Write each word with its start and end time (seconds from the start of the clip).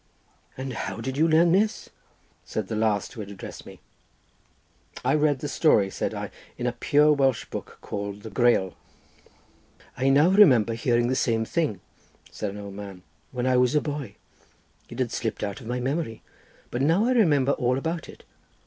"And 0.57 0.73
how 0.73 0.97
did 0.99 1.15
you 1.15 1.27
learn 1.27 1.51
this?" 1.51 1.91
said 2.43 2.69
the 2.69 2.75
last 2.75 3.13
who 3.13 3.19
had 3.19 3.29
addressed 3.29 3.67
me. 3.67 3.81
"I 5.05 5.13
read 5.13 5.41
the 5.41 5.47
story," 5.47 5.91
said 5.91 6.11
I, 6.15 6.31
"in 6.57 6.65
a 6.65 6.71
pure 6.71 7.13
Welsh 7.13 7.45
book 7.51 7.77
called 7.81 8.23
the 8.23 8.31
Greal." 8.31 8.73
"I 9.95 10.09
now 10.09 10.29
remember 10.31 10.73
hearing 10.73 11.07
the 11.07 11.15
same 11.15 11.45
thing," 11.45 11.81
said 12.31 12.49
an 12.49 12.57
old 12.57 12.73
man, 12.73 13.03
"when 13.31 13.45
I 13.45 13.57
was 13.57 13.75
a 13.75 13.79
boy; 13.81 14.15
it 14.89 14.97
had 14.97 15.11
slipped 15.11 15.43
out 15.43 15.61
of 15.61 15.67
my 15.67 15.79
memory, 15.79 16.23
but 16.71 16.81
now 16.81 17.05
I 17.05 17.11
remember 17.11 17.51
all 17.51 17.77
about 17.77 18.09
it. 18.09 18.23